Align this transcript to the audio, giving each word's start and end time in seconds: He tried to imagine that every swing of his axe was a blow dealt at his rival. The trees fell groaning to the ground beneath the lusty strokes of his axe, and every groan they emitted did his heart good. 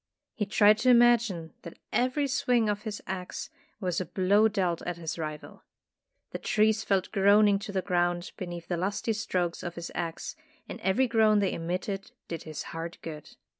He 0.33 0.47
tried 0.47 0.79
to 0.79 0.89
imagine 0.89 1.53
that 1.61 1.77
every 1.93 2.25
swing 2.25 2.69
of 2.69 2.81
his 2.85 3.03
axe 3.05 3.51
was 3.79 4.01
a 4.01 4.05
blow 4.07 4.47
dealt 4.47 4.81
at 4.81 4.97
his 4.97 5.19
rival. 5.19 5.61
The 6.31 6.39
trees 6.39 6.83
fell 6.83 7.03
groaning 7.11 7.59
to 7.59 7.71
the 7.71 7.83
ground 7.83 8.31
beneath 8.35 8.67
the 8.67 8.77
lusty 8.77 9.13
strokes 9.13 9.61
of 9.61 9.75
his 9.75 9.91
axe, 9.93 10.35
and 10.67 10.81
every 10.81 11.05
groan 11.07 11.37
they 11.37 11.51
emitted 11.53 12.13
did 12.27 12.45
his 12.45 12.63
heart 12.73 12.97
good. 13.03 13.29